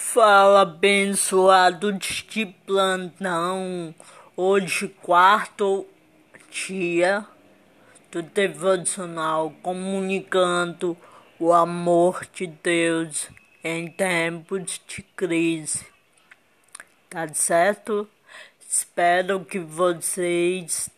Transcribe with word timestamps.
Fala 0.00 0.62
abençoado 0.62 1.92
de 1.92 2.46
plantão, 2.64 3.92
hoje 4.36 4.88
quarto 5.02 5.86
dia 6.48 7.26
do 8.10 8.22
devocional 8.22 9.52
comunicando 9.60 10.96
o 11.38 11.52
amor 11.52 12.24
de 12.32 12.46
Deus 12.46 13.28
em 13.62 13.90
tempos 13.90 14.80
de 14.86 15.02
crise. 15.02 15.84
Tá 17.10 17.26
certo? 17.34 18.08
Espero 18.66 19.44
que 19.44 19.58
vocês 19.58 20.88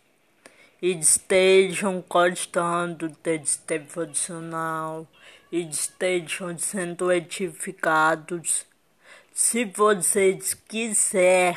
estejam 0.81 2.05
gostando 2.07 3.09
desse 3.25 3.61
devocional 3.67 5.09
e 5.51 5.63
estejam 5.69 6.57
sendo 6.59 7.11
edificados 7.11 8.70
se 9.33 9.65
vocês 9.65 10.55
quiserem 10.55 11.57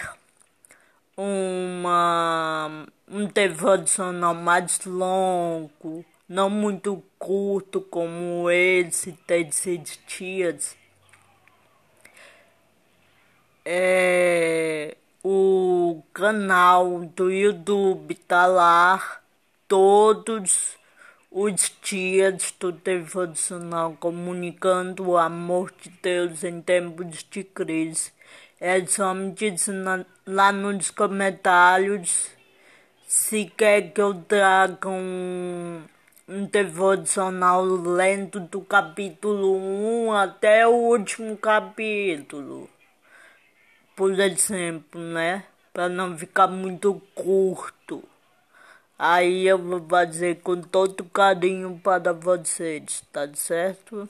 uma, 1.17 2.85
um 3.07 3.25
devocional 3.25 4.34
mais 4.34 4.84
longo, 4.85 6.05
não 6.27 6.49
muito 6.49 7.03
curto 7.20 7.81
como 7.81 8.49
esse 8.49 9.11
desses 9.27 9.99
dias, 10.07 10.75
é, 13.66 14.97
o 15.23 16.03
canal 16.13 17.05
do 17.05 17.31
YouTube 17.31 18.16
tá 18.16 18.45
lá 18.45 19.21
todos 19.67 20.77
os 21.35 21.75
dias 21.81 22.53
do 22.59 22.71
devocional 22.71 23.97
comunicando 23.99 25.09
o 25.09 25.17
amor 25.17 25.73
de 25.81 25.89
Deus 25.89 26.43
em 26.43 26.61
tempos 26.61 27.25
de 27.27 27.43
crise. 27.43 28.11
É 28.61 28.79
me 28.79 29.31
dizer 29.31 30.05
lá 30.27 30.52
nos 30.52 30.91
comentários 30.91 32.30
se 33.08 33.45
quer 33.45 33.91
que 33.91 33.99
eu 33.99 34.13
traga 34.13 34.88
um, 34.88 35.81
um 36.30 36.45
devocional 36.45 37.65
lento 37.65 38.39
do 38.39 38.61
capítulo 38.61 39.58
1 40.08 40.13
até 40.13 40.67
o 40.67 40.71
último 40.71 41.36
capítulo. 41.36 42.69
Por 43.95 44.19
exemplo, 44.19 45.02
né? 45.02 45.45
Para 45.73 45.89
não 45.89 46.15
ficar 46.15 46.47
muito 46.47 47.02
curto. 47.15 48.03
Aí 48.97 49.47
eu 49.47 49.58
vou 49.58 49.86
fazer 49.89 50.41
com 50.41 50.61
todo 50.61 51.03
carinho 51.05 51.80
para 51.83 52.13
vocês, 52.13 53.03
tá 53.11 53.27
certo? 53.33 54.08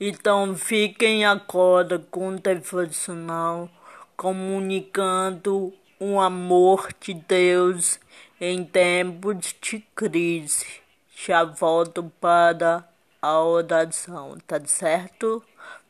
Então 0.00 0.56
fiquem 0.56 1.24
agora 1.24 1.98
com 2.10 2.28
o 2.30 2.38
devocional 2.38 3.70
comunicando 4.16 5.72
o 6.00 6.20
amor 6.20 6.88
de 7.00 7.14
Deus 7.14 8.00
em 8.40 8.64
tempos 8.64 9.54
de 9.60 9.80
crise. 9.94 10.66
Já 11.14 11.44
volto 11.44 12.10
para 12.20 12.88
a 13.22 13.40
oração, 13.40 14.36
tá 14.46 14.60
certo? 14.66 15.42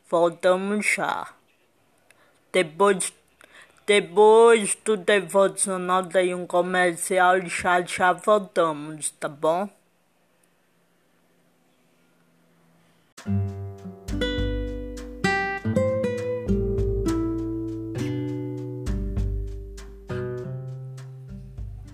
Voltamos 0.09 0.85
já. 0.85 1.27
Depois 2.51 3.11
depois 3.85 4.75
do 4.83 4.97
devocional 4.97 6.05
tem 6.07 6.33
um 6.33 6.47
comercial 6.47 7.37
e 7.37 7.47
já 7.47 7.81
já 7.81 8.13
voltamos, 8.13 9.11
tá 9.11 9.29
bom? 9.29 9.69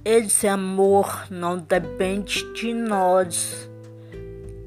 Esse 0.06 0.48
amor 0.48 1.26
não 1.30 1.58
depende 1.58 2.54
de 2.54 2.74
nós. 2.74 3.70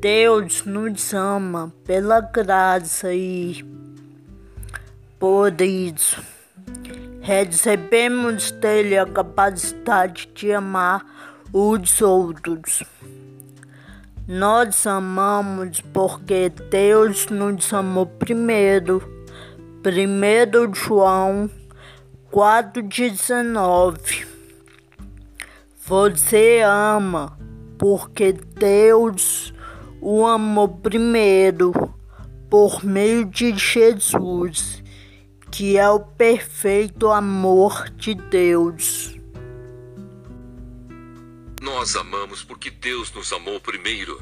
Deus 0.00 0.64
nos 0.66 1.14
ama 1.14 1.72
pela 1.84 2.20
graça 2.20 3.12
e 3.14 3.64
por 5.18 5.58
isso 5.62 6.33
recebemos 7.24 8.50
dele 8.50 8.98
a 8.98 9.06
capacidade 9.06 10.28
de 10.34 10.52
amar 10.52 11.02
os 11.50 12.02
outros. 12.02 12.82
Nós 14.28 14.86
amamos 14.86 15.80
porque 15.80 16.50
Deus 16.70 17.28
nos 17.28 17.72
amou 17.72 18.04
primeiro. 18.04 19.02
1 19.82 20.74
João 20.74 21.48
4,19 22.30 24.26
Você 25.86 26.60
ama 26.62 27.38
porque 27.78 28.32
Deus 28.32 29.54
o 29.98 30.26
amou 30.26 30.68
primeiro 30.68 31.72
por 32.50 32.84
meio 32.84 33.24
de 33.24 33.56
Jesus 33.56 34.83
que 35.54 35.78
é 35.78 35.88
o 35.88 36.00
perfeito 36.00 37.12
amor 37.12 37.88
de 37.90 38.12
Deus. 38.12 39.14
Nós 41.62 41.94
amamos 41.94 42.42
porque 42.42 42.72
Deus 42.72 43.12
nos 43.12 43.32
amou 43.32 43.60
primeiro. 43.60 44.18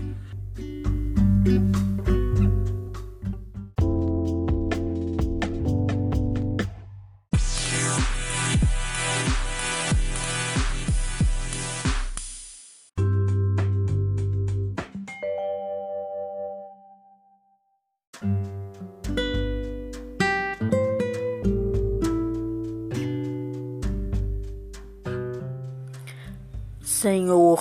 Senhor, 27.02 27.58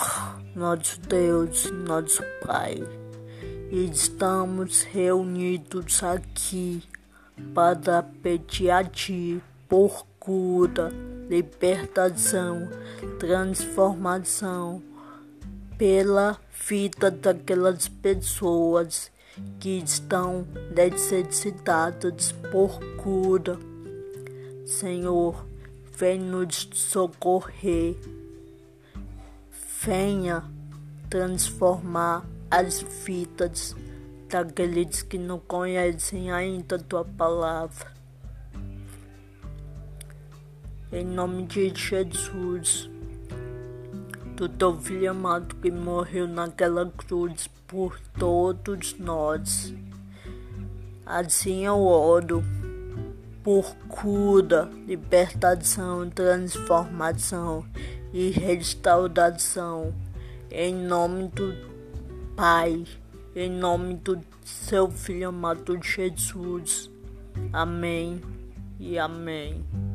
nosso 0.55 0.99
Deus, 0.99 1.71
nosso 1.71 2.21
Pai, 2.45 2.77
estamos 3.71 4.83
reunidos 4.83 6.03
aqui 6.03 6.83
para 7.51 8.03
pedir 8.03 8.69
a 8.69 8.83
Ti 8.83 9.41
por 9.67 10.05
cura, 10.19 10.91
libertação, 11.27 12.69
transformação 13.17 14.79
pela 15.75 16.37
vida 16.67 17.09
daquelas 17.09 17.87
pessoas 17.87 19.11
que 19.59 19.79
estão 19.79 20.45
necessitadas 20.75 22.31
por 22.51 22.79
cura. 22.97 23.57
Senhor, 24.67 25.43
vem 25.97 26.19
nos 26.19 26.69
socorrer 26.75 27.97
venha 29.83 30.43
transformar 31.09 32.23
as 32.51 32.81
vidas 33.03 33.75
daqueles 34.29 35.01
que 35.01 35.17
não 35.17 35.39
conhecem 35.39 36.31
ainda 36.31 36.77
tua 36.77 37.03
palavra. 37.03 37.91
Em 40.91 41.03
nome 41.03 41.47
de 41.47 41.73
Jesus, 41.73 42.91
do 44.35 44.47
teu 44.47 44.79
filho 44.79 45.09
amado 45.09 45.55
que 45.55 45.71
morreu 45.71 46.27
naquela 46.27 46.85
cruz 46.85 47.49
por 47.65 47.99
todos 48.19 48.95
nós. 48.99 49.73
Assim 51.03 51.65
eu 51.65 51.81
oro 51.81 52.43
por 53.43 53.75
cura, 53.87 54.69
libertação, 54.87 56.09
transformação 56.09 57.65
e 58.13 58.29
restauração. 58.29 59.93
Em 60.49 60.73
nome 60.75 61.29
do 61.29 61.55
Pai, 62.35 62.85
em 63.35 63.49
nome 63.49 63.95
do 63.95 64.19
seu 64.43 64.89
Filho 64.91 65.29
amado 65.29 65.79
Jesus. 65.81 66.89
Amém 67.53 68.21
e 68.79 68.99
amém. 68.99 69.90